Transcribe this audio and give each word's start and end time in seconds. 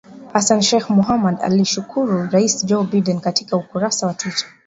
Hassan 0.33 0.61
Sheikh 0.63 0.87
Mohamud 0.89 1.37
alimshukuru 1.47 2.15
Rais 2.31 2.65
Joe 2.65 2.83
Biden 2.85 3.19
katika 3.21 3.57
ukurasa 3.57 4.07
wa 4.07 4.13
Twita 4.13 4.45